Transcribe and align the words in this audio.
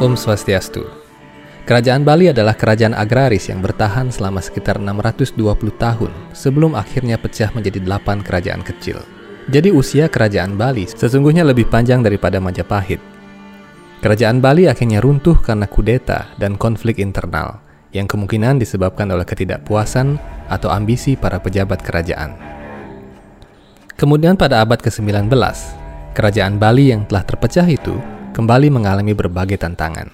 Om 0.00 0.16
Swastiastu. 0.16 0.80
Kerajaan 1.68 2.08
Bali 2.08 2.32
adalah 2.32 2.56
kerajaan 2.56 2.96
agraris 2.96 3.52
yang 3.52 3.60
bertahan 3.60 4.08
selama 4.08 4.40
sekitar 4.40 4.80
620 4.80 5.36
tahun 5.76 6.08
sebelum 6.32 6.72
akhirnya 6.72 7.20
pecah 7.20 7.52
menjadi 7.52 7.84
delapan 7.84 8.24
kerajaan 8.24 8.64
kecil. 8.64 9.04
Jadi 9.52 9.68
usia 9.68 10.08
kerajaan 10.08 10.56
Bali 10.56 10.88
sesungguhnya 10.88 11.44
lebih 11.44 11.68
panjang 11.68 12.00
daripada 12.00 12.40
Majapahit. 12.40 12.96
Kerajaan 14.00 14.40
Bali 14.40 14.72
akhirnya 14.72 15.04
runtuh 15.04 15.36
karena 15.36 15.68
kudeta 15.68 16.32
dan 16.40 16.56
konflik 16.56 16.96
internal 16.96 17.60
yang 17.92 18.08
kemungkinan 18.08 18.56
disebabkan 18.56 19.12
oleh 19.12 19.28
ketidakpuasan 19.28 20.16
atau 20.48 20.72
ambisi 20.72 21.12
para 21.12 21.36
pejabat 21.44 21.84
kerajaan. 21.84 22.59
Kemudian 24.00 24.32
pada 24.32 24.64
abad 24.64 24.80
ke-19, 24.80 25.28
kerajaan 26.16 26.56
Bali 26.56 26.88
yang 26.88 27.04
telah 27.04 27.20
terpecah 27.20 27.68
itu 27.68 28.00
kembali 28.32 28.72
mengalami 28.72 29.12
berbagai 29.12 29.60
tantangan. 29.60 30.08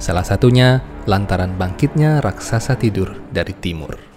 Salah 0.00 0.24
satunya 0.24 0.80
lantaran 1.04 1.52
bangkitnya 1.52 2.24
raksasa 2.24 2.80
tidur 2.80 3.12
dari 3.28 3.52
timur. 3.52 4.15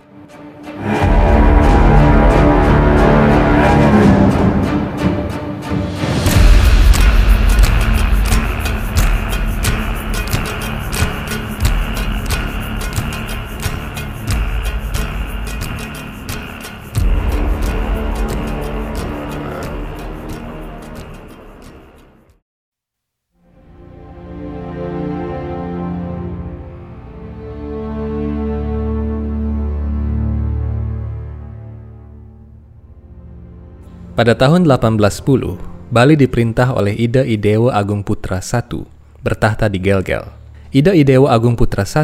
Pada 34.20 34.36
tahun 34.36 34.68
1810, 34.68 35.96
Bali 35.96 36.20
diperintah 36.20 36.76
oleh 36.76 36.92
Ida 36.92 37.24
Idewa 37.24 37.72
Agung 37.72 38.04
Putra 38.04 38.44
I 38.44 38.84
bertahta 39.24 39.72
di 39.72 39.80
Gelgel. 39.80 40.28
Ida 40.76 40.92
Idewa 40.92 41.32
Agung 41.32 41.56
Putra 41.56 41.88
I 41.88 42.04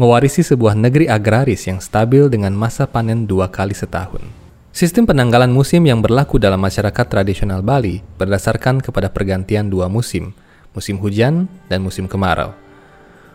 mewarisi 0.00 0.40
sebuah 0.40 0.72
negeri 0.72 1.12
agraris 1.12 1.68
yang 1.68 1.76
stabil 1.84 2.32
dengan 2.32 2.56
masa 2.56 2.88
panen 2.88 3.28
dua 3.28 3.52
kali 3.52 3.76
setahun. 3.76 4.24
Sistem 4.72 5.04
penanggalan 5.04 5.52
musim 5.52 5.84
yang 5.84 6.00
berlaku 6.00 6.40
dalam 6.40 6.56
masyarakat 6.56 7.04
tradisional 7.04 7.60
Bali 7.60 8.00
berdasarkan 8.16 8.80
kepada 8.80 9.12
pergantian 9.12 9.68
dua 9.68 9.92
musim, 9.92 10.32
musim 10.72 10.96
hujan 11.04 11.52
dan 11.68 11.84
musim 11.84 12.08
kemarau. 12.08 12.56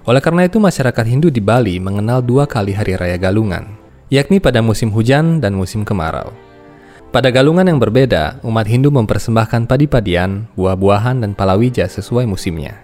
Oleh 0.09 0.25
karena 0.25 0.49
itu 0.49 0.57
masyarakat 0.57 1.05
Hindu 1.05 1.29
di 1.29 1.37
Bali 1.37 1.77
mengenal 1.77 2.25
dua 2.25 2.49
kali 2.49 2.73
hari 2.73 2.97
raya 2.97 3.21
galungan, 3.21 3.77
yakni 4.09 4.41
pada 4.41 4.65
musim 4.65 4.89
hujan 4.89 5.37
dan 5.37 5.53
musim 5.53 5.85
kemarau. 5.85 6.46
Pada 7.17 7.33
galungan 7.33 7.65
yang 7.65 7.81
berbeda, 7.81 8.45
umat 8.45 8.69
Hindu 8.69 8.93
mempersembahkan 8.93 9.65
padi-padian, 9.65 10.45
buah-buahan, 10.53 11.25
dan 11.25 11.33
palawija 11.33 11.89
sesuai 11.89 12.29
musimnya. 12.29 12.77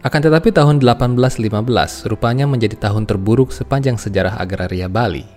Akan 0.00 0.24
tetapi 0.24 0.48
tahun 0.48 0.80
1815 0.80 2.08
rupanya 2.08 2.48
menjadi 2.48 2.80
tahun 2.80 3.04
terburuk 3.04 3.52
sepanjang 3.52 4.00
sejarah 4.00 4.40
agraria 4.40 4.88
Bali. 4.88 5.28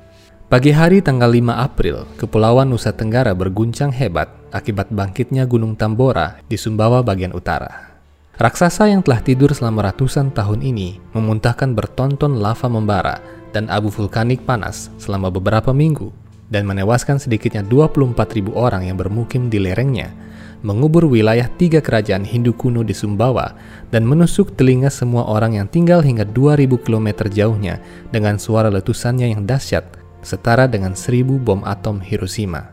Pagi 0.47 0.71
hari 0.71 1.03
tanggal 1.03 1.35
5 1.35 1.51
April, 1.51 2.07
Kepulauan 2.15 2.71
Nusa 2.71 2.95
Tenggara 2.95 3.35
berguncang 3.35 3.91
hebat 3.91 4.31
akibat 4.55 4.87
bangkitnya 4.87 5.43
Gunung 5.43 5.75
Tambora 5.75 6.39
di 6.47 6.55
Sumbawa 6.55 7.03
bagian 7.03 7.35
utara. 7.35 7.91
Raksasa 8.39 8.87
yang 8.87 9.03
telah 9.03 9.19
tidur 9.19 9.51
selama 9.51 9.91
ratusan 9.91 10.31
tahun 10.31 10.63
ini 10.63 10.95
memuntahkan 11.11 11.75
bertonton 11.75 12.39
lava 12.39 12.71
membara 12.71 13.19
dan 13.51 13.67
abu 13.67 13.91
vulkanik 13.91 14.47
panas 14.47 14.87
selama 14.95 15.27
beberapa 15.27 15.75
minggu 15.75 16.22
dan 16.53 16.69
menewaskan 16.69 17.17
sedikitnya 17.17 17.65
24.000 17.65 18.53
orang 18.53 18.85
yang 18.85 18.93
bermukim 19.01 19.49
di 19.49 19.57
lerengnya, 19.57 20.13
mengubur 20.61 21.09
wilayah 21.09 21.49
tiga 21.57 21.81
kerajaan 21.81 22.21
Hindu 22.21 22.53
kuno 22.53 22.85
di 22.85 22.93
Sumbawa, 22.93 23.57
dan 23.89 24.05
menusuk 24.05 24.53
telinga 24.53 24.93
semua 24.93 25.25
orang 25.25 25.57
yang 25.57 25.65
tinggal 25.65 26.05
hingga 26.05 26.29
2000 26.29 26.69
km 26.85 27.25
jauhnya 27.25 27.81
dengan 28.13 28.37
suara 28.37 28.69
letusannya 28.69 29.33
yang 29.33 29.49
dahsyat, 29.49 29.83
setara 30.21 30.69
dengan 30.69 30.93
seribu 30.93 31.41
bom 31.41 31.65
atom 31.65 31.97
Hiroshima. 31.97 32.69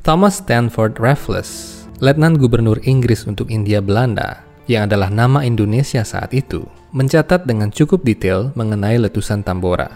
Thomas 0.00 0.40
Stanford 0.40 0.98
Raffles, 0.98 1.84
Letnan 2.02 2.40
Gubernur 2.40 2.82
Inggris 2.82 3.28
untuk 3.28 3.52
India 3.52 3.78
Belanda, 3.78 4.42
yang 4.66 4.90
adalah 4.90 5.12
nama 5.12 5.46
Indonesia 5.46 6.02
saat 6.02 6.34
itu, 6.34 6.66
mencatat 6.90 7.46
dengan 7.46 7.70
cukup 7.70 8.02
detail 8.02 8.50
mengenai 8.58 8.98
letusan 8.98 9.46
Tambora. 9.46 9.86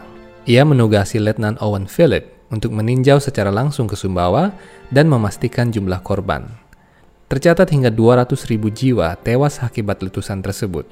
Ia 0.46 0.62
menugasi 0.62 1.18
Letnan 1.18 1.58
Owen 1.58 1.90
Philip 1.90 2.35
untuk 2.50 2.74
meninjau 2.74 3.18
secara 3.18 3.50
langsung 3.50 3.90
ke 3.90 3.98
Sumbawa 3.98 4.54
dan 4.92 5.10
memastikan 5.10 5.70
jumlah 5.74 6.00
korban. 6.02 6.46
Tercatat 7.26 7.66
hingga 7.74 7.90
200 7.90 8.38
ribu 8.46 8.70
jiwa 8.70 9.18
tewas 9.18 9.58
akibat 9.58 9.98
letusan 9.98 10.46
tersebut. 10.46 10.86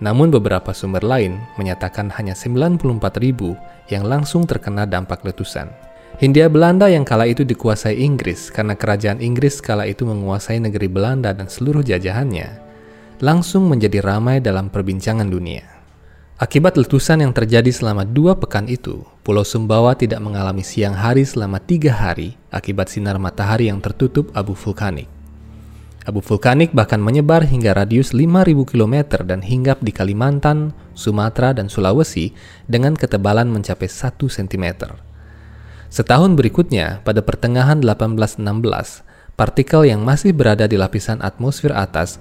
Namun 0.00 0.32
beberapa 0.32 0.72
sumber 0.72 1.04
lain 1.04 1.36
menyatakan 1.60 2.08
hanya 2.16 2.32
94 2.32 2.80
ribu 3.20 3.52
yang 3.92 4.08
langsung 4.08 4.48
terkena 4.48 4.88
dampak 4.88 5.20
letusan. 5.22 5.68
Hindia 6.14 6.46
Belanda 6.46 6.86
yang 6.86 7.02
kala 7.02 7.26
itu 7.26 7.42
dikuasai 7.42 7.98
Inggris 8.00 8.48
karena 8.48 8.78
kerajaan 8.78 9.18
Inggris 9.18 9.58
kala 9.58 9.84
itu 9.84 10.06
menguasai 10.06 10.62
negeri 10.62 10.86
Belanda 10.86 11.34
dan 11.34 11.50
seluruh 11.50 11.82
jajahannya, 11.82 12.48
langsung 13.18 13.66
menjadi 13.66 13.98
ramai 13.98 14.38
dalam 14.38 14.70
perbincangan 14.70 15.26
dunia. 15.26 15.73
Akibat 16.34 16.74
letusan 16.74 17.22
yang 17.22 17.30
terjadi 17.30 17.70
selama 17.70 18.02
dua 18.02 18.34
pekan 18.34 18.66
itu, 18.66 19.06
Pulau 19.22 19.46
Sumbawa 19.46 19.94
tidak 19.94 20.18
mengalami 20.18 20.66
siang 20.66 20.90
hari 20.90 21.22
selama 21.22 21.62
tiga 21.62 21.94
hari 21.94 22.34
akibat 22.50 22.90
sinar 22.90 23.22
matahari 23.22 23.70
yang 23.70 23.78
tertutup 23.78 24.34
abu 24.34 24.50
vulkanik. 24.58 25.06
Abu 26.02 26.18
vulkanik 26.18 26.74
bahkan 26.74 26.98
menyebar 26.98 27.46
hingga 27.46 27.70
radius 27.70 28.10
5.000 28.10 28.50
km 28.66 29.22
dan 29.22 29.46
hinggap 29.46 29.78
di 29.78 29.94
Kalimantan, 29.94 30.74
Sumatera, 30.98 31.54
dan 31.54 31.70
Sulawesi 31.70 32.34
dengan 32.66 32.98
ketebalan 32.98 33.46
mencapai 33.46 33.86
1 33.86 34.18
cm. 34.18 34.90
Setahun 35.86 36.34
berikutnya, 36.34 36.98
pada 37.06 37.22
pertengahan 37.22 37.78
1816, 37.78 38.42
partikel 39.38 39.86
yang 39.86 40.02
masih 40.02 40.34
berada 40.34 40.66
di 40.66 40.74
lapisan 40.74 41.22
atmosfer 41.22 41.70
atas 41.70 42.18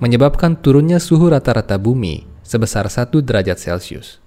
menyebabkan 0.00 0.56
turunnya 0.56 0.96
suhu 0.96 1.28
rata-rata 1.28 1.76
bumi 1.76 2.31
sebesar 2.42 2.90
1 2.90 3.10
derajat 3.22 3.58
Celcius. 3.58 4.22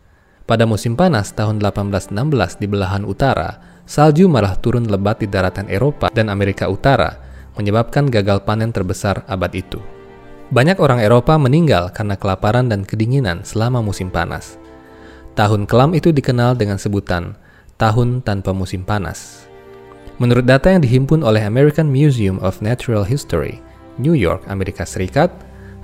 Pada 0.45 0.65
musim 0.69 0.93
panas 0.93 1.33
tahun 1.33 1.57
1816 1.57 2.61
di 2.61 2.67
belahan 2.69 3.03
utara, 3.05 3.81
salju 3.85 4.29
malah 4.29 4.57
turun 4.57 4.85
lebat 4.85 5.21
di 5.21 5.27
daratan 5.29 5.65
Eropa 5.69 6.09
dan 6.13 6.29
Amerika 6.29 6.69
Utara, 6.69 7.17
menyebabkan 7.57 8.09
gagal 8.09 8.43
panen 8.45 8.69
terbesar 8.69 9.25
abad 9.25 9.51
itu. 9.57 9.81
Banyak 10.53 10.77
orang 10.77 11.01
Eropa 11.01 11.33
meninggal 11.41 11.89
karena 11.89 12.13
kelaparan 12.13 12.69
dan 12.69 12.85
kedinginan 12.85 13.41
selama 13.41 13.81
musim 13.81 14.13
panas. 14.13 14.61
Tahun 15.33 15.65
kelam 15.65 15.97
itu 15.97 16.13
dikenal 16.13 16.53
dengan 16.53 16.77
sebutan 16.77 17.33
tahun 17.81 18.21
tanpa 18.21 18.53
musim 18.53 18.85
panas. 18.85 19.49
Menurut 20.21 20.47
data 20.47 20.71
yang 20.71 20.79
dihimpun 20.79 21.25
oleh 21.25 21.43
American 21.43 21.91
Museum 21.91 22.39
of 22.39 22.61
Natural 22.63 23.03
History, 23.03 23.59
New 23.99 24.15
York, 24.15 24.45
Amerika 24.47 24.87
Serikat, 24.87 25.33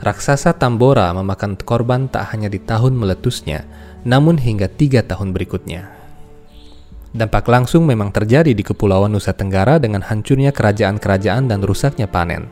raksasa 0.02 0.58
Tambora 0.58 1.14
memakan 1.14 1.54
korban 1.62 2.10
tak 2.10 2.34
hanya 2.34 2.50
di 2.50 2.58
tahun 2.58 2.98
meletusnya, 2.98 3.64
namun 4.02 4.42
hingga 4.42 4.66
tiga 4.66 5.06
tahun 5.06 5.32
berikutnya. 5.32 5.88
Dampak 7.12 7.46
langsung 7.52 7.86
memang 7.86 8.10
terjadi 8.10 8.56
di 8.56 8.64
Kepulauan 8.64 9.12
Nusa 9.14 9.36
Tenggara 9.36 9.78
dengan 9.78 10.02
hancurnya 10.02 10.50
kerajaan-kerajaan 10.56 11.52
dan 11.52 11.60
rusaknya 11.62 12.08
panen. 12.10 12.48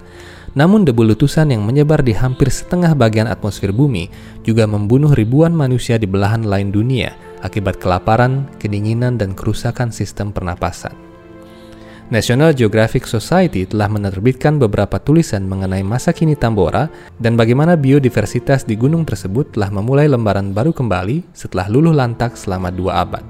Namun 0.51 0.83
debu 0.83 1.05
letusan 1.13 1.53
yang 1.53 1.63
menyebar 1.63 2.01
di 2.01 2.11
hampir 2.11 2.49
setengah 2.49 2.91
bagian 2.97 3.29
atmosfer 3.29 3.69
bumi 3.69 4.09
juga 4.43 4.65
membunuh 4.65 5.13
ribuan 5.13 5.53
manusia 5.53 5.95
di 5.95 6.09
belahan 6.09 6.43
lain 6.43 6.73
dunia 6.73 7.13
akibat 7.39 7.79
kelaparan, 7.79 8.51
kedinginan, 8.59 9.15
dan 9.15 9.31
kerusakan 9.31 9.95
sistem 9.95 10.35
pernapasan. 10.35 11.08
National 12.09 12.57
Geographic 12.57 13.05
Society 13.05 13.69
telah 13.69 13.85
menerbitkan 13.85 14.57
beberapa 14.57 14.97
tulisan 14.97 15.45
mengenai 15.45 15.85
masa 15.85 16.09
kini 16.09 16.33
Tambora 16.33 16.89
dan 17.21 17.37
bagaimana 17.37 17.77
biodiversitas 17.77 18.65
di 18.65 18.73
gunung 18.73 19.05
tersebut 19.05 19.53
telah 19.53 19.69
memulai 19.69 20.09
lembaran 20.09 20.49
baru 20.49 20.73
kembali 20.73 21.29
setelah 21.37 21.69
luluh 21.69 21.93
lantak 21.93 22.33
selama 22.33 22.73
dua 22.73 23.05
abad. 23.05 23.21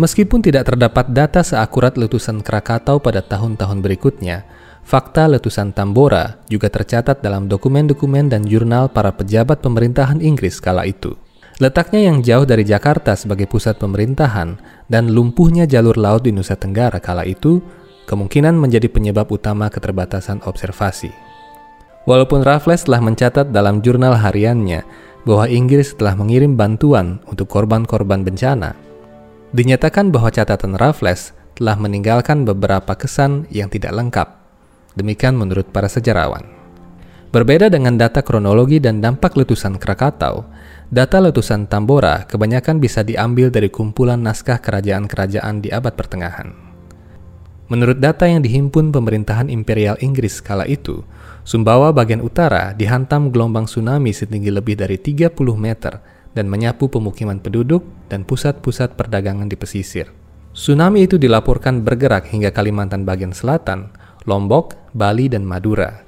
Meskipun 0.00 0.40
tidak 0.40 0.72
terdapat 0.72 1.12
data 1.12 1.44
seakurat 1.44 1.92
letusan 2.00 2.40
Krakatau 2.40 3.04
pada 3.04 3.20
tahun-tahun 3.20 3.84
berikutnya, 3.84 4.48
fakta 4.80 5.28
letusan 5.28 5.76
Tambora 5.76 6.40
juga 6.48 6.72
tercatat 6.72 7.20
dalam 7.20 7.52
dokumen-dokumen 7.52 8.32
dan 8.32 8.48
jurnal 8.48 8.88
para 8.88 9.12
pejabat 9.12 9.60
pemerintahan 9.60 10.24
Inggris 10.24 10.56
kala 10.56 10.88
itu. 10.88 11.20
Letaknya 11.60 12.08
yang 12.08 12.24
jauh 12.24 12.48
dari 12.48 12.64
Jakarta 12.64 13.12
sebagai 13.12 13.44
pusat 13.44 13.76
pemerintahan 13.76 14.56
dan 14.88 15.12
lumpuhnya 15.12 15.68
jalur 15.68 16.00
laut 16.00 16.24
di 16.24 16.32
Nusa 16.32 16.56
Tenggara 16.56 16.96
kala 16.96 17.28
itu 17.28 17.60
kemungkinan 18.06 18.54
menjadi 18.54 18.86
penyebab 18.86 19.28
utama 19.28 19.66
keterbatasan 19.66 20.40
observasi. 20.46 21.10
Walaupun 22.06 22.46
Raffles 22.46 22.86
telah 22.86 23.02
mencatat 23.02 23.50
dalam 23.50 23.82
jurnal 23.82 24.14
hariannya 24.14 24.86
bahwa 25.26 25.50
Inggris 25.50 25.90
telah 25.98 26.14
mengirim 26.14 26.54
bantuan 26.54 27.18
untuk 27.26 27.50
korban-korban 27.50 28.22
bencana, 28.22 28.78
dinyatakan 29.50 30.14
bahwa 30.14 30.30
catatan 30.30 30.78
Raffles 30.78 31.34
telah 31.58 31.74
meninggalkan 31.74 32.46
beberapa 32.46 32.94
kesan 32.94 33.50
yang 33.50 33.66
tidak 33.66 33.90
lengkap. 33.90 34.28
Demikian 34.94 35.34
menurut 35.34 35.66
para 35.74 35.90
sejarawan. 35.90 36.46
Berbeda 37.34 37.66
dengan 37.66 37.98
data 37.98 38.22
kronologi 38.22 38.78
dan 38.78 39.02
dampak 39.02 39.34
letusan 39.34 39.76
Krakatau, 39.76 40.46
data 40.88 41.18
letusan 41.18 41.66
Tambora 41.66 42.22
kebanyakan 42.24 42.78
bisa 42.78 43.02
diambil 43.02 43.50
dari 43.50 43.66
kumpulan 43.66 44.22
naskah 44.22 44.62
kerajaan-kerajaan 44.62 45.58
di 45.58 45.74
abad 45.74 45.92
pertengahan. 45.98 46.65
Menurut 47.66 47.98
data 47.98 48.30
yang 48.30 48.46
dihimpun 48.46 48.94
pemerintahan 48.94 49.50
Imperial 49.50 49.98
Inggris 49.98 50.38
kala 50.38 50.70
itu, 50.70 51.02
Sumbawa 51.46 51.94
bagian 51.94 52.26
utara 52.26 52.74
dihantam 52.74 53.30
gelombang 53.30 53.70
tsunami 53.70 54.10
setinggi 54.10 54.50
lebih 54.50 54.74
dari 54.74 54.98
30 54.98 55.30
meter 55.54 56.02
dan 56.34 56.50
menyapu 56.50 56.90
pemukiman 56.90 57.38
penduduk 57.38 57.86
dan 58.10 58.26
pusat-pusat 58.26 58.98
perdagangan 58.98 59.46
di 59.46 59.54
pesisir. 59.54 60.10
Tsunami 60.50 61.06
itu 61.06 61.22
dilaporkan 61.22 61.86
bergerak 61.86 62.34
hingga 62.34 62.50
Kalimantan 62.50 63.06
bagian 63.06 63.30
selatan, 63.30 63.94
Lombok, 64.26 64.74
Bali, 64.90 65.30
dan 65.30 65.46
Madura. 65.46 66.02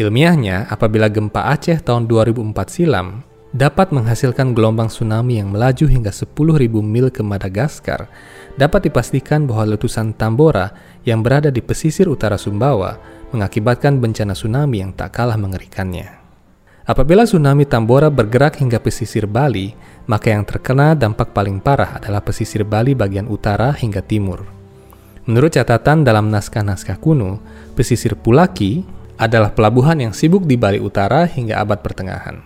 Ilmiahnya, 0.00 0.72
apabila 0.72 1.12
gempa 1.12 1.52
Aceh 1.52 1.84
tahun 1.84 2.08
2004 2.08 2.56
silam 2.72 3.20
dapat 3.50 3.90
menghasilkan 3.90 4.54
gelombang 4.54 4.86
tsunami 4.86 5.42
yang 5.42 5.50
melaju 5.50 5.90
hingga 5.90 6.14
10.000 6.14 6.70
mil 6.80 7.10
ke 7.10 7.20
Madagaskar, 7.20 8.06
dapat 8.54 8.88
dipastikan 8.88 9.44
bahwa 9.44 9.74
letusan 9.74 10.14
Tambora 10.14 10.70
yang 11.06 11.24
berada 11.24 11.48
di 11.48 11.62
pesisir 11.64 12.08
utara 12.08 12.36
Sumbawa 12.36 12.96
mengakibatkan 13.30 14.02
bencana 14.02 14.34
tsunami 14.34 14.82
yang 14.82 14.92
tak 14.92 15.14
kalah 15.14 15.38
mengerikannya. 15.38 16.20
Apabila 16.90 17.22
tsunami 17.22 17.68
Tambora 17.70 18.10
bergerak 18.10 18.58
hingga 18.58 18.82
pesisir 18.82 19.30
Bali, 19.30 19.70
maka 20.10 20.34
yang 20.34 20.42
terkena 20.42 20.98
dampak 20.98 21.30
paling 21.30 21.62
parah 21.62 22.02
adalah 22.02 22.18
pesisir 22.18 22.66
Bali 22.66 22.98
bagian 22.98 23.30
utara 23.30 23.70
hingga 23.70 24.02
timur. 24.02 24.42
Menurut 25.30 25.54
catatan 25.54 26.02
dalam 26.02 26.32
naskah-naskah 26.34 26.98
kuno, 26.98 27.38
pesisir 27.78 28.18
Pulaki 28.18 28.82
adalah 29.20 29.54
pelabuhan 29.54 30.00
yang 30.02 30.10
sibuk 30.16 30.48
di 30.48 30.58
Bali 30.58 30.82
Utara 30.82 31.28
hingga 31.28 31.60
abad 31.62 31.78
pertengahan. 31.84 32.40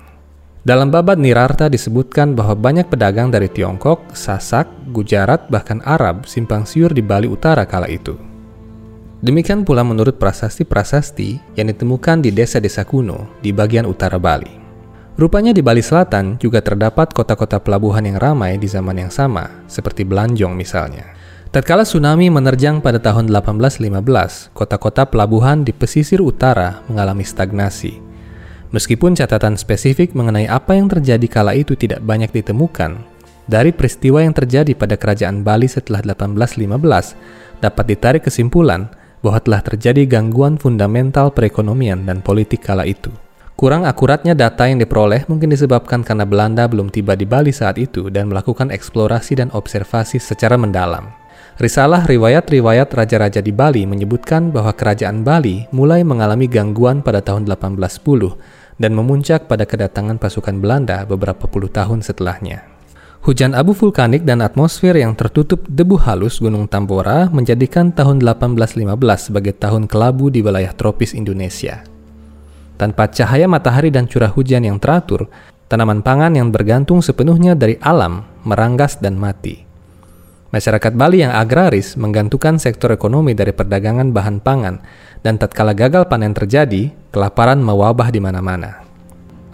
Dalam 0.65 0.93
babat 0.93 1.17
Nirarta 1.17 1.71
disebutkan 1.71 2.37
bahwa 2.37 2.56
banyak 2.59 2.91
pedagang 2.91 3.33
dari 3.33 3.49
Tiongkok, 3.49 4.12
Sasak, 4.12 4.69
Gujarat, 4.91 5.49
bahkan 5.49 5.81
Arab 5.87 6.29
simpang 6.29 6.69
siur 6.69 6.91
di 6.93 7.01
Bali 7.01 7.31
Utara 7.31 7.65
kala 7.65 7.87
itu. 7.89 8.33
Demikian 9.25 9.65
pula 9.65 9.81
menurut 9.81 10.21
prasasti-prasasti 10.21 11.56
yang 11.56 11.73
ditemukan 11.73 12.21
di 12.21 12.29
desa-desa 12.29 12.85
kuno 12.85 13.41
di 13.41 13.56
bagian 13.56 13.88
utara 13.88 14.21
Bali. 14.21 14.53
Rupanya 15.17 15.56
di 15.56 15.65
Bali 15.65 15.81
Selatan 15.81 16.37
juga 16.37 16.61
terdapat 16.61 17.17
kota-kota 17.17 17.56
pelabuhan 17.56 18.05
yang 18.05 18.21
ramai 18.21 18.61
di 18.61 18.69
zaman 18.69 19.00
yang 19.00 19.09
sama, 19.09 19.65
seperti 19.65 20.05
Belanjong 20.05 20.53
misalnya. 20.53 21.17
Tatkala 21.49 21.88
tsunami 21.88 22.29
menerjang 22.29 22.85
pada 22.85 23.00
tahun 23.00 23.32
1815, 23.32 24.53
kota-kota 24.53 25.09
pelabuhan 25.09 25.65
di 25.65 25.73
pesisir 25.73 26.20
utara 26.20 26.85
mengalami 26.93 27.25
stagnasi. 27.25 28.05
Meskipun 28.77 29.17
catatan 29.17 29.56
spesifik 29.56 30.12
mengenai 30.12 30.53
apa 30.53 30.77
yang 30.77 30.93
terjadi 30.93 31.25
kala 31.32 31.56
itu 31.56 31.73
tidak 31.81 32.05
banyak 32.05 32.29
ditemukan, 32.29 33.00
dari 33.49 33.73
peristiwa 33.73 34.20
yang 34.20 34.37
terjadi 34.37 34.77
pada 34.77 35.00
kerajaan 35.00 35.41
Bali 35.41 35.65
setelah 35.65 36.05
1815 36.12 37.65
dapat 37.65 37.85
ditarik 37.88 38.29
kesimpulan 38.29 38.93
bahwa 39.25 39.41
telah 39.41 39.65
terjadi 39.65 40.05
gangguan 40.05 40.61
fundamental 40.61 41.32
perekonomian 41.32 42.05
dan 42.05 42.21
politik 42.21 42.61
kala 42.61 42.85
itu. 42.85 43.09
Kurang 43.56 43.88
akuratnya 43.88 44.37
data 44.37 44.69
yang 44.69 44.76
diperoleh 44.76 45.25
mungkin 45.25 45.49
disebabkan 45.49 46.05
karena 46.05 46.29
Belanda 46.29 46.69
belum 46.69 46.93
tiba 46.93 47.17
di 47.17 47.25
Bali 47.25 47.49
saat 47.49 47.81
itu 47.81 48.12
dan 48.12 48.29
melakukan 48.29 48.69
eksplorasi 48.69 49.41
dan 49.41 49.49
observasi 49.56 50.21
secara 50.21 50.61
mendalam. 50.61 51.09
Risalah 51.55 52.03
riwayat-riwayat 52.05 52.91
raja-raja 52.91 53.38
di 53.38 53.55
Bali 53.55 53.87
menyebutkan 53.87 54.50
bahwa 54.50 54.75
kerajaan 54.75 55.23
Bali 55.23 55.70
mulai 55.70 56.03
mengalami 56.03 56.50
gangguan 56.50 56.99
pada 56.99 57.23
tahun 57.23 57.47
1810 57.47 58.82
dan 58.82 58.91
memuncak 58.91 59.47
pada 59.47 59.62
kedatangan 59.62 60.19
pasukan 60.19 60.59
Belanda 60.59 61.06
beberapa 61.06 61.47
puluh 61.47 61.70
tahun 61.70 62.03
setelahnya. 62.03 62.74
Hujan 63.25 63.56
abu 63.56 63.73
vulkanik 63.73 64.29
dan 64.29 64.44
atmosfer 64.44 64.93
yang 65.00 65.17
tertutup 65.17 65.65
debu 65.65 65.97
halus 65.97 66.44
Gunung 66.44 66.69
Tambora 66.69 67.32
menjadikan 67.32 67.88
tahun 67.88 68.21
1815 68.21 68.85
sebagai 69.17 69.56
tahun 69.56 69.88
kelabu 69.88 70.29
di 70.29 70.44
wilayah 70.44 70.76
tropis 70.76 71.17
Indonesia. 71.17 71.88
Tanpa 72.76 73.09
cahaya 73.09 73.49
matahari 73.49 73.88
dan 73.88 74.05
curah 74.05 74.29
hujan 74.29 74.69
yang 74.69 74.76
teratur, 74.76 75.32
tanaman 75.73 76.05
pangan 76.05 76.37
yang 76.37 76.53
bergantung 76.53 77.00
sepenuhnya 77.00 77.56
dari 77.56 77.81
alam 77.81 78.29
meranggas 78.44 79.00
dan 79.00 79.17
mati. 79.17 79.65
Masyarakat 80.53 80.93
Bali 80.93 81.25
yang 81.25 81.32
agraris 81.32 81.97
menggantungkan 81.97 82.61
sektor 82.61 82.93
ekonomi 82.93 83.32
dari 83.32 83.56
perdagangan 83.56 84.12
bahan 84.12 84.44
pangan, 84.44 84.85
dan 85.25 85.41
tatkala 85.41 85.73
gagal 85.73 86.12
panen 86.12 86.37
terjadi, 86.37 86.93
kelaparan 87.09 87.65
mewabah 87.65 88.12
di 88.12 88.20
mana-mana. 88.20 88.83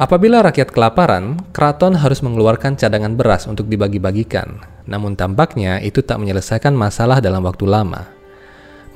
Apabila 0.00 0.40
rakyat 0.40 0.72
kelaparan, 0.72 1.36
keraton 1.52 1.92
harus 1.92 2.24
mengeluarkan 2.24 2.72
cadangan 2.72 3.12
beras 3.20 3.44
untuk 3.44 3.68
dibagi-bagikan. 3.68 4.56
Namun 4.88 5.12
tampaknya 5.12 5.76
itu 5.84 6.00
tak 6.00 6.16
menyelesaikan 6.24 6.72
masalah 6.72 7.20
dalam 7.20 7.44
waktu 7.44 7.68
lama. 7.68 8.08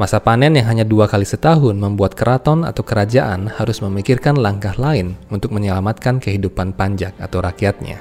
Masa 0.01 0.17
panen 0.25 0.57
yang 0.57 0.65
hanya 0.65 0.81
dua 0.89 1.05
kali 1.05 1.29
setahun 1.29 1.77
membuat 1.77 2.17
keraton 2.17 2.65
atau 2.65 2.81
kerajaan 2.81 3.53
harus 3.53 3.85
memikirkan 3.85 4.41
langkah 4.41 4.73
lain 4.81 5.13
untuk 5.29 5.53
menyelamatkan 5.53 6.25
kehidupan 6.25 6.73
panjak 6.73 7.13
atau 7.21 7.45
rakyatnya. 7.45 8.01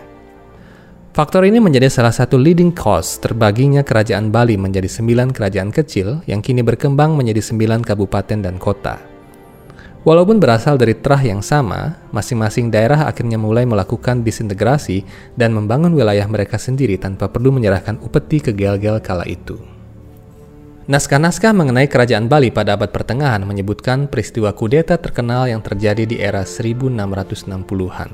Faktor 1.12 1.44
ini 1.44 1.60
menjadi 1.60 1.92
salah 1.92 2.16
satu 2.16 2.40
leading 2.40 2.72
cause 2.72 3.20
terbaginya 3.20 3.84
kerajaan 3.84 4.32
Bali 4.32 4.56
menjadi 4.56 4.88
sembilan 4.88 5.36
kerajaan 5.36 5.76
kecil 5.76 6.24
yang 6.24 6.40
kini 6.40 6.64
berkembang 6.64 7.20
menjadi 7.20 7.44
sembilan 7.52 7.84
kabupaten 7.84 8.48
dan 8.48 8.56
kota. 8.56 9.13
Walaupun 10.04 10.36
berasal 10.36 10.76
dari 10.76 11.00
terah 11.00 11.24
yang 11.24 11.40
sama, 11.40 11.96
masing-masing 12.12 12.68
daerah 12.68 13.08
akhirnya 13.08 13.40
mulai 13.40 13.64
melakukan 13.64 14.20
disintegrasi 14.20 15.08
dan 15.40 15.56
membangun 15.56 15.96
wilayah 15.96 16.28
mereka 16.28 16.60
sendiri 16.60 17.00
tanpa 17.00 17.32
perlu 17.32 17.56
menyerahkan 17.56 17.96
upeti 18.04 18.44
ke 18.44 18.52
gel-gel 18.52 19.00
kala 19.00 19.24
itu. 19.24 19.56
Naskah-naskah 20.92 21.56
mengenai 21.56 21.88
kerajaan 21.88 22.28
Bali 22.28 22.52
pada 22.52 22.76
abad 22.76 22.92
pertengahan 22.92 23.48
menyebutkan 23.48 24.12
peristiwa 24.12 24.52
kudeta 24.52 25.00
terkenal 25.00 25.48
yang 25.48 25.64
terjadi 25.64 26.04
di 26.04 26.20
era 26.20 26.44
1660-an. 26.44 28.12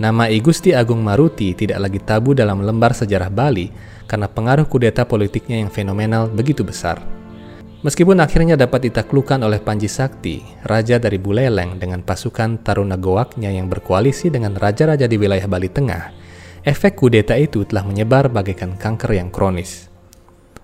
Nama 0.00 0.24
I 0.32 0.40
Gusti 0.40 0.72
Agung 0.72 1.04
Maruti 1.04 1.52
tidak 1.52 1.84
lagi 1.84 2.00
tabu 2.00 2.32
dalam 2.32 2.64
lembar 2.64 2.96
sejarah 2.96 3.28
Bali 3.28 3.68
karena 4.08 4.24
pengaruh 4.24 4.64
kudeta 4.64 5.04
politiknya 5.04 5.60
yang 5.60 5.68
fenomenal 5.68 6.32
begitu 6.32 6.64
besar. 6.64 7.19
Meskipun 7.80 8.20
akhirnya 8.20 8.60
dapat 8.60 8.92
ditaklukkan 8.92 9.40
oleh 9.40 9.56
Panji 9.56 9.88
Sakti, 9.88 10.44
raja 10.68 11.00
dari 11.00 11.16
Buleleng 11.16 11.80
dengan 11.80 12.04
pasukan 12.04 12.60
Taruna 12.60 13.00
Goaknya 13.00 13.48
yang 13.48 13.72
berkoalisi 13.72 14.28
dengan 14.28 14.52
raja-raja 14.52 15.08
di 15.08 15.16
wilayah 15.16 15.48
Bali 15.48 15.72
Tengah, 15.72 16.12
efek 16.60 17.00
kudeta 17.00 17.40
itu 17.40 17.64
telah 17.64 17.80
menyebar 17.88 18.28
bagaikan 18.28 18.76
kanker 18.76 19.16
yang 19.16 19.32
kronis. 19.32 19.88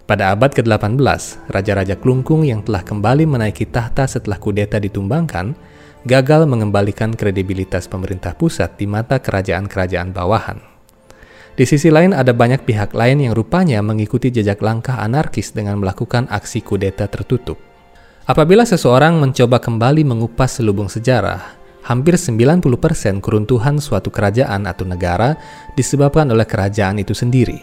Pada 0.04 0.28
abad 0.28 0.52
ke-18, 0.52 1.00
raja-raja 1.48 1.96
Klungkung 1.96 2.44
yang 2.44 2.60
telah 2.60 2.84
kembali 2.84 3.24
menaiki 3.24 3.64
tahta 3.64 4.04
setelah 4.04 4.36
kudeta 4.36 4.76
ditumbangkan, 4.76 5.56
gagal 6.04 6.44
mengembalikan 6.44 7.16
kredibilitas 7.16 7.88
pemerintah 7.88 8.36
pusat 8.36 8.76
di 8.76 8.84
mata 8.84 9.24
kerajaan-kerajaan 9.24 10.12
bawahan. 10.12 10.75
Di 11.56 11.64
sisi 11.64 11.88
lain 11.88 12.12
ada 12.12 12.36
banyak 12.36 12.68
pihak 12.68 12.92
lain 12.92 13.24
yang 13.24 13.32
rupanya 13.32 13.80
mengikuti 13.80 14.28
jejak 14.28 14.60
langkah 14.60 15.00
anarkis 15.00 15.56
dengan 15.56 15.80
melakukan 15.80 16.28
aksi 16.28 16.60
kudeta 16.60 17.08
tertutup. 17.08 17.56
Apabila 18.28 18.68
seseorang 18.68 19.16
mencoba 19.16 19.56
kembali 19.56 20.04
mengupas 20.04 20.60
selubung 20.60 20.92
sejarah, 20.92 21.56
hampir 21.88 22.20
90% 22.20 22.60
keruntuhan 23.24 23.80
suatu 23.80 24.12
kerajaan 24.12 24.68
atau 24.68 24.84
negara 24.84 25.32
disebabkan 25.72 26.28
oleh 26.28 26.44
kerajaan 26.44 27.00
itu 27.00 27.16
sendiri. 27.16 27.56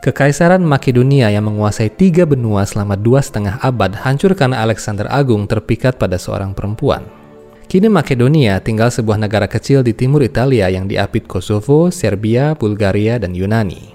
Kekaisaran 0.00 0.64
Makedonia 0.64 1.28
yang 1.28 1.52
menguasai 1.52 1.92
tiga 1.92 2.24
benua 2.24 2.64
selama 2.64 2.96
dua 2.96 3.20
setengah 3.20 3.60
abad 3.60 3.92
hancur 4.06 4.32
karena 4.32 4.64
Alexander 4.64 5.04
Agung 5.12 5.44
terpikat 5.44 6.00
pada 6.00 6.16
seorang 6.16 6.56
perempuan. 6.56 7.25
Kini 7.66 7.90
Makedonia 7.90 8.62
tinggal 8.62 8.94
sebuah 8.94 9.18
negara 9.18 9.50
kecil 9.50 9.82
di 9.82 9.90
timur 9.90 10.22
Italia 10.22 10.70
yang 10.70 10.86
diapit 10.86 11.26
Kosovo, 11.26 11.90
Serbia, 11.90 12.54
Bulgaria, 12.54 13.18
dan 13.18 13.34
Yunani. 13.34 13.90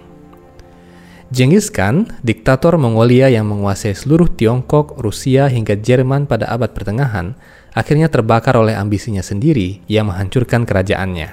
Genghis 1.31 1.71
Khan, 1.71 2.11
diktator 2.19 2.75
Mongolia 2.75 3.31
yang 3.31 3.47
menguasai 3.47 3.95
seluruh 3.95 4.27
Tiongkok, 4.27 4.99
Rusia, 4.99 5.47
hingga 5.47 5.79
Jerman 5.79 6.27
pada 6.27 6.51
abad 6.51 6.75
pertengahan, 6.75 7.31
akhirnya 7.71 8.11
terbakar 8.11 8.59
oleh 8.59 8.75
ambisinya 8.75 9.23
sendiri 9.23 9.79
yang 9.87 10.11
menghancurkan 10.11 10.67
kerajaannya. 10.67 11.31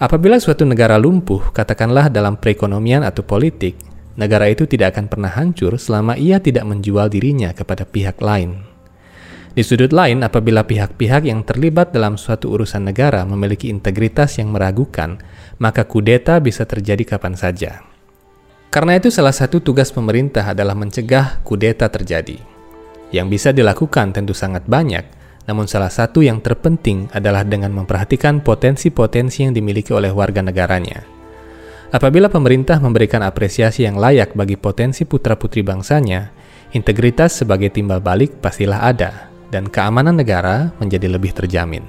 Apabila 0.00 0.40
suatu 0.40 0.64
negara 0.64 0.96
lumpuh, 0.96 1.52
katakanlah 1.52 2.08
dalam 2.08 2.40
perekonomian 2.40 3.04
atau 3.04 3.20
politik, 3.20 3.76
negara 4.16 4.48
itu 4.48 4.64
tidak 4.64 4.96
akan 4.96 5.12
pernah 5.12 5.36
hancur 5.36 5.76
selama 5.76 6.16
ia 6.16 6.40
tidak 6.40 6.64
menjual 6.64 7.12
dirinya 7.12 7.52
kepada 7.52 7.84
pihak 7.84 8.24
lain. 8.24 8.67
Di 9.58 9.66
sudut 9.66 9.90
lain, 9.90 10.22
apabila 10.22 10.62
pihak-pihak 10.62 11.26
yang 11.26 11.42
terlibat 11.42 11.90
dalam 11.90 12.14
suatu 12.14 12.54
urusan 12.54 12.86
negara 12.86 13.26
memiliki 13.26 13.66
integritas 13.66 14.38
yang 14.38 14.54
meragukan, 14.54 15.18
maka 15.58 15.82
kudeta 15.82 16.38
bisa 16.38 16.62
terjadi 16.62 17.02
kapan 17.02 17.34
saja. 17.34 17.82
Karena 18.70 18.94
itu 18.94 19.10
salah 19.10 19.34
satu 19.34 19.58
tugas 19.58 19.90
pemerintah 19.90 20.54
adalah 20.54 20.78
mencegah 20.78 21.42
kudeta 21.42 21.90
terjadi. 21.90 22.38
Yang 23.10 23.26
bisa 23.34 23.50
dilakukan 23.50 24.14
tentu 24.14 24.30
sangat 24.30 24.62
banyak, 24.70 25.02
namun 25.50 25.66
salah 25.66 25.90
satu 25.90 26.22
yang 26.22 26.38
terpenting 26.38 27.10
adalah 27.10 27.42
dengan 27.42 27.74
memperhatikan 27.74 28.38
potensi-potensi 28.38 29.42
yang 29.42 29.58
dimiliki 29.58 29.90
oleh 29.90 30.14
warga 30.14 30.38
negaranya. 30.38 31.02
Apabila 31.90 32.30
pemerintah 32.30 32.78
memberikan 32.78 33.26
apresiasi 33.26 33.90
yang 33.90 33.98
layak 33.98 34.38
bagi 34.38 34.54
potensi 34.54 35.02
putra-putri 35.02 35.66
bangsanya, 35.66 36.30
integritas 36.78 37.42
sebagai 37.42 37.74
timbal 37.74 37.98
balik 37.98 38.38
pastilah 38.38 38.86
ada, 38.86 39.28
dan 39.48 39.68
keamanan 39.68 40.20
negara 40.20 40.72
menjadi 40.80 41.08
lebih 41.08 41.32
terjamin. 41.32 41.84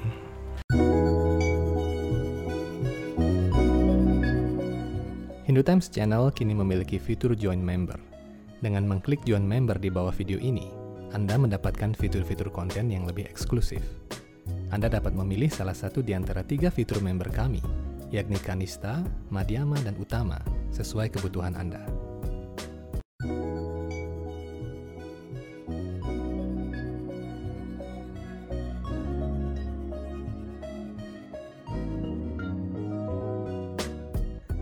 Hindu 5.44 5.66
Times 5.66 5.90
Channel 5.90 6.30
kini 6.30 6.54
memiliki 6.54 6.96
fitur 6.96 7.34
Join 7.34 7.58
Member. 7.58 7.98
Dengan 8.62 8.86
mengklik 8.86 9.24
Join 9.26 9.42
Member 9.42 9.76
di 9.82 9.90
bawah 9.90 10.14
video 10.14 10.38
ini, 10.38 10.80
anda 11.10 11.34
mendapatkan 11.34 11.90
fitur-fitur 11.98 12.54
konten 12.54 12.86
yang 12.86 13.02
lebih 13.02 13.26
eksklusif. 13.26 13.82
Anda 14.70 14.86
dapat 14.86 15.10
memilih 15.10 15.50
salah 15.50 15.74
satu 15.74 16.06
di 16.06 16.14
antara 16.14 16.46
tiga 16.46 16.70
fitur 16.70 17.02
member 17.02 17.26
kami, 17.34 17.58
yakni 18.14 18.38
Kanista, 18.38 19.02
Madhyama, 19.26 19.74
dan 19.82 19.98
Utama, 19.98 20.38
sesuai 20.70 21.10
kebutuhan 21.10 21.58
Anda. 21.58 21.82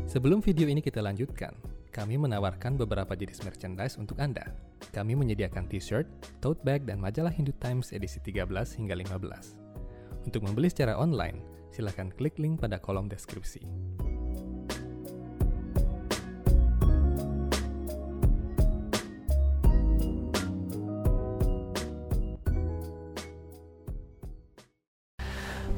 Sebelum 0.09 0.41
video 0.41 0.65
ini 0.73 0.81
kita 0.81 1.05
lanjutkan, 1.05 1.53
kami 1.93 2.17
menawarkan 2.17 2.81
beberapa 2.81 3.13
jenis 3.13 3.45
merchandise 3.45 4.01
untuk 4.01 4.17
Anda. 4.25 4.57
Kami 4.97 5.13
menyediakan 5.13 5.69
t-shirt, 5.69 6.09
tote 6.41 6.65
bag, 6.65 6.89
dan 6.89 6.97
majalah 6.97 7.29
Hindu 7.29 7.53
Times 7.61 7.93
edisi 7.93 8.17
13 8.25 8.49
hingga 8.81 8.97
15. 8.97 10.25
Untuk 10.25 10.41
membeli 10.49 10.73
secara 10.73 10.97
online, 10.97 11.45
silakan 11.69 12.09
klik 12.17 12.41
link 12.41 12.57
pada 12.57 12.81
kolom 12.81 13.05
deskripsi. 13.05 13.61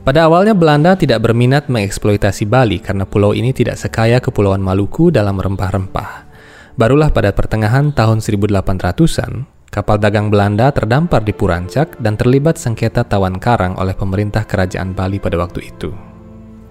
Pada 0.00 0.24
awalnya 0.24 0.56
Belanda 0.56 0.96
tidak 0.96 1.28
berminat 1.28 1.68
mengeksploitasi 1.68 2.48
Bali 2.48 2.80
karena 2.80 3.04
pulau 3.04 3.36
ini 3.36 3.52
tidak 3.52 3.76
sekaya 3.76 4.16
Kepulauan 4.16 4.64
Maluku 4.64 5.12
dalam 5.12 5.36
rempah-rempah. 5.36 6.24
Barulah 6.72 7.12
pada 7.12 7.36
pertengahan 7.36 7.92
tahun 7.92 8.24
1800-an, 8.24 9.44
kapal 9.68 10.00
dagang 10.00 10.32
Belanda 10.32 10.72
terdampar 10.72 11.20
di 11.20 11.36
Purancak 11.36 12.00
dan 12.00 12.16
terlibat 12.16 12.56
sengketa 12.56 13.04
tawan 13.04 13.36
karang 13.36 13.76
oleh 13.76 13.92
pemerintah 13.92 14.48
kerajaan 14.48 14.96
Bali 14.96 15.20
pada 15.20 15.36
waktu 15.36 15.68
itu. 15.68 15.92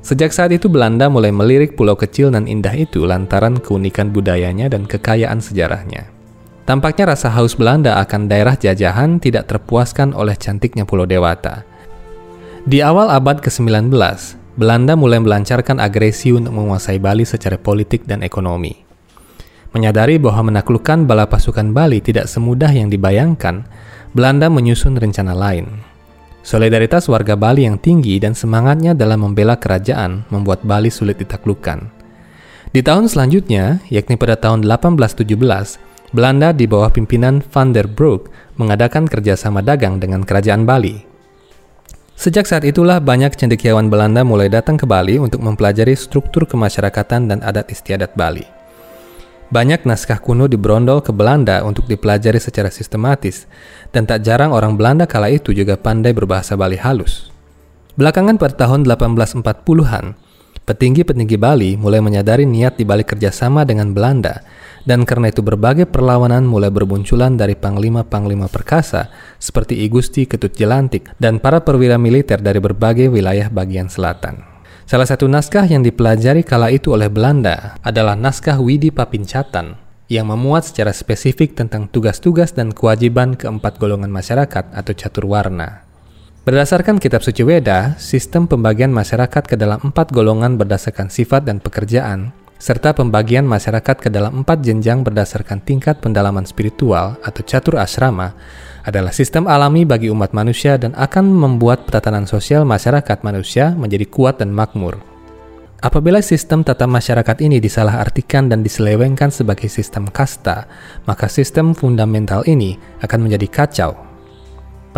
Sejak 0.02 0.34
saat 0.34 0.50
itu 0.50 0.66
Belanda 0.66 1.06
mulai 1.06 1.30
melirik 1.30 1.78
pulau 1.78 1.94
kecil 1.94 2.34
dan 2.34 2.50
indah 2.50 2.74
itu 2.74 3.06
lantaran 3.06 3.62
keunikan 3.62 4.10
budayanya 4.10 4.74
dan 4.74 4.90
kekayaan 4.90 5.38
sejarahnya. 5.38 6.10
Tampaknya 6.66 7.14
rasa 7.14 7.30
haus 7.30 7.54
Belanda 7.54 8.02
akan 8.02 8.26
daerah 8.26 8.58
jajahan 8.58 9.22
tidak 9.22 9.54
terpuaskan 9.54 10.18
oleh 10.18 10.34
cantiknya 10.34 10.82
Pulau 10.82 11.06
Dewata– 11.06 11.62
di 12.68 12.84
awal 12.84 13.08
abad 13.08 13.40
ke-19, 13.40 13.88
Belanda 14.60 15.00
mulai 15.00 15.24
melancarkan 15.24 15.80
agresi 15.80 16.36
untuk 16.36 16.52
menguasai 16.52 17.00
Bali 17.00 17.24
secara 17.24 17.56
politik 17.56 18.04
dan 18.04 18.20
ekonomi. 18.20 18.76
Menyadari 19.72 20.20
bahwa 20.20 20.52
menaklukkan 20.52 21.08
bala 21.08 21.30
pasukan 21.30 21.72
Bali 21.72 22.04
tidak 22.04 22.28
semudah 22.28 22.74
yang 22.74 22.92
dibayangkan, 22.92 23.64
Belanda 24.12 24.52
menyusun 24.52 25.00
rencana 25.00 25.32
lain. 25.32 25.70
Solidaritas 26.44 27.06
warga 27.08 27.38
Bali 27.38 27.70
yang 27.70 27.78
tinggi 27.78 28.18
dan 28.18 28.34
semangatnya 28.34 28.98
dalam 28.98 29.24
membela 29.24 29.56
kerajaan 29.56 30.28
membuat 30.34 30.66
Bali 30.66 30.90
sulit 30.90 31.22
ditaklukkan. 31.22 31.88
Di 32.76 32.82
tahun 32.82 33.08
selanjutnya, 33.08 33.80
yakni 33.88 34.18
pada 34.20 34.36
tahun 34.36 34.66
1817, 34.66 35.80
Belanda 36.10 36.50
di 36.52 36.66
bawah 36.66 36.90
pimpinan 36.90 37.40
Van 37.54 37.70
der 37.70 37.86
Broek 37.86 38.34
mengadakan 38.58 39.06
kerjasama 39.06 39.62
dagang 39.62 40.02
dengan 40.02 40.26
kerajaan 40.26 40.66
Bali. 40.66 41.09
Sejak 42.20 42.52
saat 42.52 42.68
itulah 42.68 43.00
banyak 43.00 43.32
cendekiawan 43.32 43.88
Belanda 43.88 44.28
mulai 44.28 44.52
datang 44.52 44.76
ke 44.76 44.84
Bali 44.84 45.16
untuk 45.16 45.40
mempelajari 45.40 45.96
struktur 45.96 46.44
kemasyarakatan 46.44 47.32
dan 47.32 47.40
adat 47.40 47.72
istiadat 47.72 48.12
Bali. 48.12 48.44
Banyak 49.56 49.88
naskah 49.88 50.20
kuno 50.20 50.52
diberondol 50.52 51.00
ke 51.00 51.16
Belanda 51.16 51.64
untuk 51.64 51.88
dipelajari 51.88 52.36
secara 52.44 52.68
sistematis, 52.68 53.48
dan 53.96 54.04
tak 54.04 54.28
jarang 54.28 54.52
orang 54.52 54.76
Belanda 54.76 55.08
kala 55.08 55.32
itu 55.32 55.56
juga 55.56 55.80
pandai 55.80 56.12
berbahasa 56.12 56.60
Bali 56.60 56.76
halus. 56.76 57.32
Belakangan 57.96 58.36
pada 58.36 58.68
tahun 58.68 58.84
1840-an, 58.84 60.20
petinggi-petinggi 60.70 61.42
Bali 61.42 61.74
mulai 61.74 61.98
menyadari 61.98 62.46
niat 62.46 62.78
dibalik 62.78 63.18
kerjasama 63.18 63.66
dengan 63.66 63.90
Belanda 63.90 64.46
dan 64.86 65.02
karena 65.02 65.34
itu 65.34 65.42
berbagai 65.42 65.90
perlawanan 65.90 66.46
mulai 66.46 66.70
bermunculan 66.70 67.34
dari 67.34 67.58
panglima-panglima 67.58 68.46
perkasa 68.46 69.10
seperti 69.42 69.82
I 69.82 69.90
Gusti 69.90 70.30
Ketut 70.30 70.54
Jelantik 70.54 71.10
dan 71.18 71.42
para 71.42 71.66
perwira 71.66 71.98
militer 71.98 72.38
dari 72.38 72.62
berbagai 72.62 73.10
wilayah 73.10 73.50
bagian 73.50 73.90
selatan. 73.90 74.46
Salah 74.86 75.10
satu 75.10 75.26
naskah 75.26 75.66
yang 75.66 75.82
dipelajari 75.82 76.46
kala 76.46 76.70
itu 76.70 76.94
oleh 76.94 77.10
Belanda 77.10 77.78
adalah 77.82 78.14
naskah 78.14 78.62
Widi 78.62 78.94
Papincatan 78.94 79.74
yang 80.10 80.30
memuat 80.30 80.70
secara 80.70 80.94
spesifik 80.94 81.54
tentang 81.58 81.90
tugas-tugas 81.90 82.54
dan 82.54 82.74
kewajiban 82.74 83.38
keempat 83.38 83.78
golongan 83.78 84.10
masyarakat 84.10 84.74
atau 84.74 84.94
catur 84.98 85.30
warna. 85.30 85.89
Berdasarkan 86.48 87.04
kitab 87.04 87.20
suci 87.20 87.44
Weda, 87.44 88.00
sistem 88.00 88.48
pembagian 88.48 88.96
masyarakat 88.96 89.44
ke 89.44 89.60
dalam 89.60 89.84
empat 89.84 90.16
golongan 90.16 90.56
berdasarkan 90.56 91.12
sifat 91.12 91.44
dan 91.44 91.60
pekerjaan 91.60 92.32
serta 92.60 92.92
pembagian 92.92 93.48
masyarakat 93.48 94.04
ke 94.04 94.12
dalam 94.12 94.44
empat 94.44 94.60
jenjang 94.60 95.00
berdasarkan 95.00 95.64
tingkat 95.64 96.04
pendalaman 96.04 96.44
spiritual 96.44 97.16
atau 97.24 97.42
catur 97.48 97.80
asrama 97.80 98.36
adalah 98.84 99.16
sistem 99.16 99.48
alami 99.48 99.88
bagi 99.88 100.12
umat 100.12 100.36
manusia 100.36 100.76
dan 100.76 100.92
akan 100.96 101.28
membuat 101.28 101.88
tatanan 101.88 102.28
sosial 102.28 102.68
masyarakat 102.68 103.24
manusia 103.24 103.72
menjadi 103.76 104.08
kuat 104.08 104.44
dan 104.44 104.52
makmur. 104.52 105.00
Apabila 105.80 106.20
sistem 106.20 106.64
tata 106.68 106.84
masyarakat 106.84 107.40
ini 107.40 107.64
disalahartikan 107.64 108.52
dan 108.52 108.60
diselewengkan 108.60 109.32
sebagai 109.32 109.72
sistem 109.72 110.12
kasta, 110.12 110.68
maka 111.08 111.32
sistem 111.32 111.72
fundamental 111.72 112.44
ini 112.44 112.76
akan 113.00 113.28
menjadi 113.28 113.48
kacau. 113.48 114.09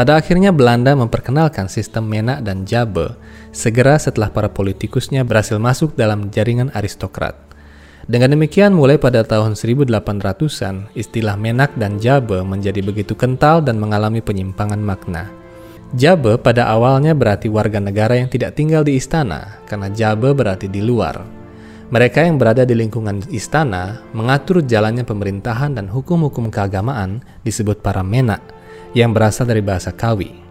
Pada 0.02 0.18
akhirnya 0.18 0.50
Belanda 0.50 0.98
memperkenalkan 0.98 1.70
sistem 1.70 2.10
Menak 2.10 2.42
dan 2.42 2.66
Jabe 2.66 3.14
segera 3.54 4.02
setelah 4.02 4.34
para 4.34 4.50
politikusnya 4.50 5.22
berhasil 5.22 5.62
masuk 5.62 5.94
dalam 5.94 6.34
jaringan 6.34 6.74
aristokrat. 6.74 7.38
Dengan 8.10 8.34
demikian, 8.34 8.74
mulai 8.74 8.98
pada 8.98 9.22
tahun 9.22 9.54
1800-an, 9.54 10.90
istilah 10.98 11.38
menak 11.38 11.78
dan 11.78 12.02
jabe 12.02 12.42
menjadi 12.42 12.82
begitu 12.82 13.14
kental 13.14 13.62
dan 13.62 13.78
mengalami 13.78 14.26
penyimpangan 14.26 14.82
makna. 14.82 15.30
Jabe 15.94 16.34
pada 16.42 16.66
awalnya 16.74 17.14
berarti 17.14 17.46
warga 17.46 17.78
negara 17.78 18.18
yang 18.18 18.26
tidak 18.26 18.58
tinggal 18.58 18.82
di 18.82 18.98
istana, 18.98 19.62
karena 19.70 19.94
jabe 19.94 20.34
berarti 20.34 20.66
di 20.66 20.82
luar. 20.82 21.22
Mereka 21.94 22.26
yang 22.26 22.42
berada 22.42 22.66
di 22.66 22.74
lingkungan 22.74 23.22
istana 23.30 24.02
mengatur 24.18 24.66
jalannya 24.66 25.06
pemerintahan 25.06 25.78
dan 25.78 25.86
hukum-hukum 25.86 26.50
keagamaan 26.50 27.22
disebut 27.46 27.86
para 27.86 28.02
menak, 28.02 28.42
yang 28.92 29.16
berasal 29.16 29.48
dari 29.48 29.64
bahasa 29.64 29.96
Kawi. 29.96 30.42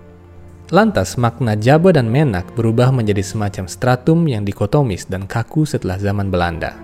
Lantas, 0.70 1.18
makna 1.18 1.58
jabe 1.58 1.90
dan 1.90 2.06
menak 2.06 2.46
berubah 2.54 2.94
menjadi 2.94 3.26
semacam 3.26 3.66
stratum 3.66 4.22
yang 4.30 4.46
dikotomis 4.46 5.02
dan 5.10 5.26
kaku 5.26 5.66
setelah 5.66 5.98
zaman 5.98 6.30
Belanda. 6.30 6.78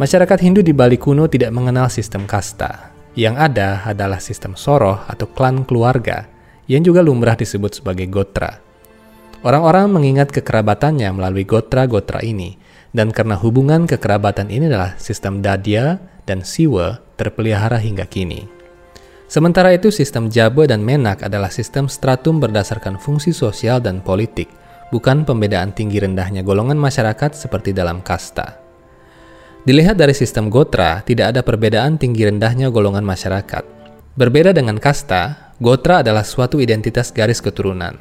Masyarakat 0.00 0.38
Hindu 0.40 0.64
di 0.64 0.72
Bali 0.72 0.96
kuno 0.96 1.28
tidak 1.28 1.52
mengenal 1.52 1.92
sistem 1.92 2.24
kasta. 2.24 2.90
Yang 3.12 3.36
ada 3.52 3.84
adalah 3.84 4.16
sistem 4.16 4.56
soroh 4.56 5.04
atau 5.04 5.28
klan 5.28 5.68
keluarga, 5.68 6.24
yang 6.64 6.80
juga 6.80 7.04
lumrah 7.04 7.36
disebut 7.36 7.84
sebagai 7.84 8.08
gotra. 8.08 8.56
Orang-orang 9.44 9.92
mengingat 9.92 10.32
kekerabatannya 10.32 11.12
melalui 11.12 11.44
gotra-gotra 11.44 12.24
ini, 12.24 12.56
dan 12.96 13.12
karena 13.12 13.36
hubungan 13.36 13.84
kekerabatan 13.84 14.48
ini 14.48 14.72
adalah 14.72 14.96
sistem 14.96 15.44
dadia 15.44 16.00
dan 16.24 16.40
siwa 16.40 17.04
terpelihara 17.20 17.76
hingga 17.76 18.08
kini. 18.08 18.61
Sementara 19.32 19.72
itu 19.72 19.88
sistem 19.88 20.28
Jabe 20.28 20.68
dan 20.68 20.84
Menak 20.84 21.24
adalah 21.24 21.48
sistem 21.48 21.88
stratum 21.88 22.36
berdasarkan 22.36 23.00
fungsi 23.00 23.32
sosial 23.32 23.80
dan 23.80 24.04
politik, 24.04 24.52
bukan 24.92 25.24
pembedaan 25.24 25.72
tinggi 25.72 26.04
rendahnya 26.04 26.44
golongan 26.44 26.76
masyarakat 26.76 27.32
seperti 27.32 27.72
dalam 27.72 28.04
kasta. 28.04 28.60
Dilihat 29.64 29.96
dari 29.96 30.12
sistem 30.12 30.52
Gotra, 30.52 31.00
tidak 31.08 31.32
ada 31.32 31.40
perbedaan 31.40 31.96
tinggi 31.96 32.28
rendahnya 32.28 32.68
golongan 32.68 33.08
masyarakat. 33.08 33.64
Berbeda 34.20 34.52
dengan 34.52 34.76
kasta, 34.76 35.56
Gotra 35.64 36.04
adalah 36.04 36.28
suatu 36.28 36.60
identitas 36.60 37.08
garis 37.08 37.40
keturunan. 37.40 37.96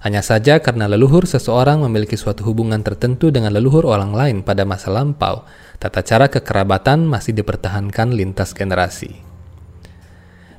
Hanya 0.00 0.24
saja 0.24 0.64
karena 0.64 0.88
leluhur 0.88 1.28
seseorang 1.28 1.84
memiliki 1.84 2.16
suatu 2.16 2.40
hubungan 2.48 2.80
tertentu 2.80 3.28
dengan 3.28 3.52
leluhur 3.52 3.84
orang 3.84 4.16
lain 4.16 4.40
pada 4.40 4.64
masa 4.64 4.88
lampau, 4.88 5.44
tata 5.76 6.00
cara 6.00 6.32
kekerabatan 6.32 7.04
masih 7.04 7.36
dipertahankan 7.36 8.16
lintas 8.16 8.56
generasi. 8.56 9.29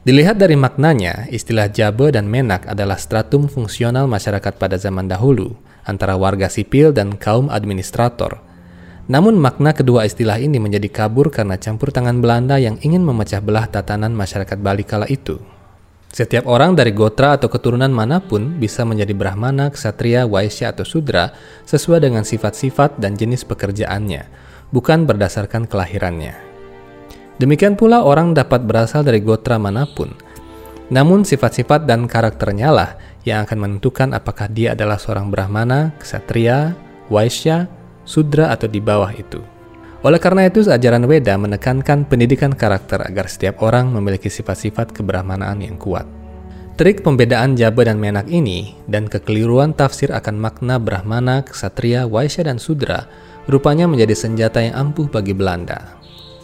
Dilihat 0.02 0.42
dari 0.42 0.58
maknanya, 0.58 1.30
istilah 1.30 1.70
Jabe 1.70 2.10
dan 2.10 2.26
Menak 2.26 2.66
adalah 2.66 2.98
stratum 2.98 3.46
fungsional 3.46 4.10
masyarakat 4.10 4.58
pada 4.58 4.78
zaman 4.82 5.06
dahulu, 5.06 5.54
antara 5.86 6.18
warga 6.18 6.50
sipil 6.50 6.90
dan 6.90 7.18
kaum 7.18 7.54
administrator– 7.54 8.38
namun 9.12 9.36
makna 9.36 9.76
kedua 9.76 10.08
istilah 10.08 10.40
ini 10.40 10.56
menjadi 10.56 10.88
kabur 10.88 11.34
karena 11.36 11.60
campur 11.60 11.92
tangan 11.92 12.24
Belanda 12.24 12.56
yang 12.56 12.80
ingin 12.80 13.04
memecah 13.04 13.44
belah 13.44 13.68
tatanan 13.68 14.16
masyarakat 14.16 14.56
Bali 14.56 14.88
kala 14.88 15.04
itu. 15.12 15.36
Setiap 16.12 16.48
orang 16.48 16.80
dari 16.80 16.96
gotra 16.96 17.36
atau 17.36 17.52
keturunan 17.52 17.92
mana 17.92 18.24
pun 18.24 18.56
bisa 18.56 18.88
menjadi 18.88 19.12
Brahmana, 19.12 19.68
Ksatria, 19.72 20.28
Waisya, 20.28 20.76
atau 20.76 20.88
Sudra 20.88 21.32
sesuai 21.68 22.04
dengan 22.04 22.24
sifat-sifat 22.24 23.00
dan 23.00 23.16
jenis 23.16 23.48
pekerjaannya, 23.48 24.28
bukan 24.76 25.04
berdasarkan 25.08 25.68
kelahirannya. 25.72 26.51
Demikian 27.40 27.80
pula 27.80 28.04
orang 28.04 28.34
dapat 28.34 28.66
berasal 28.66 29.06
dari 29.06 29.24
gotra 29.24 29.56
mana 29.62 29.88
pun, 29.88 30.12
namun 30.92 31.24
sifat-sifat 31.24 31.88
dan 31.88 32.04
karakternya 32.04 32.70
lah 32.70 32.90
yang 33.24 33.48
akan 33.48 33.58
menentukan 33.64 34.12
apakah 34.12 34.52
dia 34.52 34.76
adalah 34.76 35.00
seorang 35.00 35.32
Brahmana, 35.32 35.96
Ksatria, 36.04 36.76
Waisya, 37.08 37.72
sudra 38.04 38.52
atau 38.52 38.68
di 38.68 38.84
bawah 38.84 39.10
itu. 39.16 39.40
Oleh 40.02 40.18
karena 40.18 40.50
itu, 40.50 40.66
ajaran 40.66 41.06
Weda 41.06 41.38
menekankan 41.38 42.10
pendidikan 42.10 42.52
karakter 42.52 43.06
agar 43.06 43.30
setiap 43.30 43.62
orang 43.62 43.94
memiliki 43.94 44.34
sifat-sifat 44.34 44.92
kebrahmanaan 44.98 45.62
yang 45.62 45.78
kuat. 45.78 46.10
Trik 46.74 47.06
pembedaan 47.06 47.54
Jaba 47.54 47.86
dan 47.86 48.02
Menak 48.02 48.26
ini 48.26 48.74
dan 48.90 49.06
kekeliruan 49.06 49.78
tafsir 49.78 50.10
akan 50.10 50.42
makna 50.42 50.82
Brahmana, 50.82 51.46
Ksatria, 51.46 52.10
Waisya, 52.10 52.50
dan 52.50 52.58
Sudra 52.58 53.06
rupanya 53.46 53.86
menjadi 53.86 54.18
senjata 54.18 54.66
yang 54.66 54.90
ampuh 54.90 55.06
bagi 55.06 55.38
Belanda. 55.38 56.01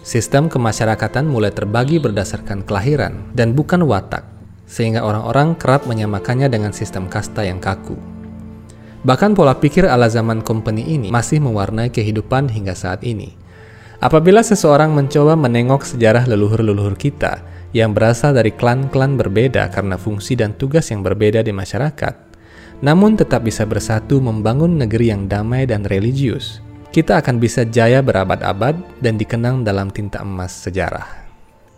Sistem 0.07 0.47
kemasyarakatan 0.47 1.27
mulai 1.27 1.51
terbagi 1.51 1.99
berdasarkan 1.99 2.63
kelahiran 2.63 3.27
dan 3.35 3.51
bukan 3.51 3.83
watak, 3.83 4.23
sehingga 4.63 5.03
orang-orang 5.03 5.59
kerap 5.59 5.83
menyamakannya 5.83 6.47
dengan 6.47 6.71
sistem 6.71 7.11
kasta 7.11 7.43
yang 7.43 7.59
kaku. 7.59 7.99
Bahkan 9.03 9.35
pola 9.35 9.59
pikir 9.59 9.83
ala 9.83 10.07
zaman 10.07 10.47
company 10.47 10.87
ini 10.95 11.11
masih 11.11 11.43
mewarnai 11.43 11.91
kehidupan 11.91 12.47
hingga 12.47 12.71
saat 12.71 13.03
ini. 13.03 13.35
Apabila 13.99 14.39
seseorang 14.39 14.95
mencoba 14.95 15.35
menengok 15.35 15.83
sejarah 15.83 16.23
leluhur-leluhur 16.23 16.95
kita 16.95 17.43
yang 17.75 17.91
berasal 17.91 18.31
dari 18.31 18.55
klan-klan 18.55 19.19
berbeda 19.19 19.67
karena 19.75 19.99
fungsi 19.99 20.39
dan 20.39 20.55
tugas 20.55 20.87
yang 20.87 21.03
berbeda 21.03 21.43
di 21.43 21.51
masyarakat, 21.51 22.15
namun 22.79 23.19
tetap 23.19 23.43
bisa 23.43 23.67
bersatu 23.67 24.23
membangun 24.23 24.79
negeri 24.79 25.11
yang 25.11 25.27
damai 25.27 25.67
dan 25.67 25.83
religius, 25.83 26.63
kita 26.91 27.20
akan 27.20 27.38
bisa 27.38 27.67
jaya 27.67 28.00
berabad-abad 28.00 28.77
dan 29.03 29.20
dikenang 29.20 29.62
dalam 29.67 29.91
tinta 29.91 30.24
emas 30.24 30.56
sejarah. 30.56 31.06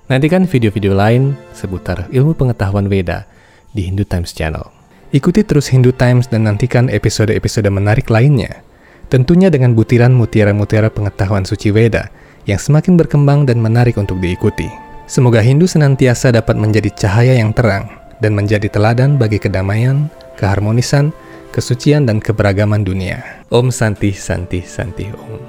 Nantikan 0.10 0.50
video-video 0.50 0.98
lain 0.98 1.38
seputar 1.54 2.10
ilmu 2.10 2.34
pengetahuan 2.34 2.90
Veda 2.90 3.30
di 3.74 3.86
Hindu 3.86 4.06
Times 4.06 4.34
Channel. 4.34 4.66
Ikuti 5.10 5.42
terus 5.42 5.70
Hindu 5.70 5.94
Times 5.94 6.30
dan 6.30 6.46
nantikan 6.46 6.90
episode-episode 6.90 7.70
menarik 7.70 8.10
lainnya. 8.14 8.62
Tentunya 9.10 9.50
dengan 9.50 9.74
butiran 9.74 10.14
mutiara-mutiara 10.14 10.94
pengetahuan 10.94 11.46
suci 11.46 11.74
Weda 11.74 12.14
yang 12.46 12.62
semakin 12.62 12.94
berkembang 12.98 13.46
dan 13.50 13.58
menarik 13.58 13.98
untuk 13.98 14.22
diikuti. 14.22 14.70
Semoga 15.10 15.42
Hindu 15.42 15.66
senantiasa 15.66 16.30
dapat 16.30 16.54
menjadi 16.54 16.94
cahaya 16.94 17.34
yang 17.38 17.50
terang 17.54 17.90
dan 18.22 18.38
menjadi 18.38 18.70
teladan 18.70 19.18
bagi 19.18 19.42
kedamaian, 19.42 20.14
keharmonisan, 20.38 21.10
kesucian 21.52 22.06
dan 22.06 22.22
keberagaman 22.22 22.86
dunia. 22.86 23.46
Om 23.50 23.74
Santi 23.74 24.14
Santi 24.14 24.62
Santi 24.62 25.10
Om. 25.10 25.42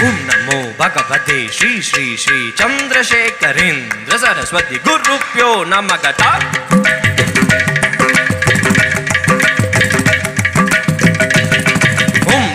Om 0.00 0.16
Namo 0.28 0.58
Bhagavate 0.78 1.50
Shri 1.50 1.82
Shri 1.82 2.14
Shri 2.14 2.54
Chandrasekharendra 2.54 4.16
Saraswati 4.16 4.78
Guru 4.80 5.16
Pyo 5.34 5.66
Namagata. 5.66 6.38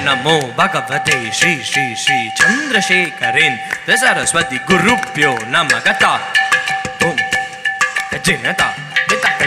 Namo 0.10 0.38
Bhagavate 0.58 1.18
Sri 1.38 1.54
Sri 1.70 1.86
Sri 2.04 2.20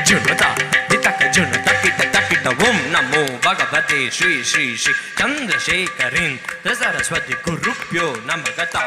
झुनता 0.07 0.49
दितक 0.91 1.21
झुनता 1.35 1.73
किट 1.83 2.01
तकिट 2.15 2.47
ओम 2.49 2.77
नमो 2.95 3.23
भगवते 3.45 3.99
श्री 4.19 4.43
श्री 4.51 4.77
श्री 4.85 4.95
चंद्रशेखरिन 5.19 6.37
सरस्वती 6.81 7.35
गुरुभ्यो 7.47 8.07
नमगता 8.31 8.85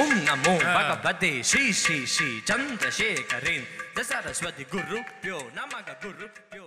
ओम 0.00 0.12
नमो 0.28 0.56
भगवते 0.58 1.32
श्री 1.50 1.72
श्री 1.82 2.06
श्री 2.14 2.28
चंद्रशेखरिन 2.48 3.64
सरस्वती 4.10 4.64
गुरुभ्यो 4.72 5.38
नमः 5.56 5.92
गुरुभ्यो 6.04 6.61